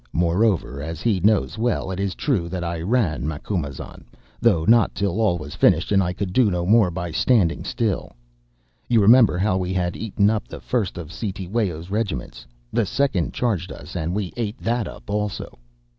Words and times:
Moreover, 0.13 0.81
as 0.81 1.01
he 1.01 1.19
knows 1.19 1.59
well, 1.59 1.91
it 1.91 1.99
is 1.99 2.15
true 2.15 2.49
that 2.49 2.63
I 2.63 2.81
ran, 2.81 3.27
Macumazahn, 3.27 4.03
though 4.39 4.65
not 4.65 4.95
till 4.95 5.21
all 5.21 5.37
was 5.37 5.53
finished 5.53 5.91
and 5.91 6.01
I 6.01 6.11
could 6.11 6.33
do 6.33 6.49
no 6.49 6.65
more 6.65 6.89
by 6.89 7.11
standing 7.11 7.63
still. 7.63 8.13
You 8.89 8.99
remember 8.99 9.37
how, 9.37 9.51
after 9.53 9.59
we 9.61 9.73
had 9.73 9.95
eaten 9.95 10.31
up 10.31 10.47
the 10.47 10.59
first 10.59 10.97
of 10.97 11.11
Cetewayo's 11.13 11.91
regiments, 11.91 12.47
the 12.73 12.87
second 12.87 13.35
charged 13.35 13.71
us 13.71 13.95
and 13.95 14.15
we 14.15 14.33
ate 14.35 14.57
that 14.57 14.87
up 14.87 15.07
also. 15.07 15.59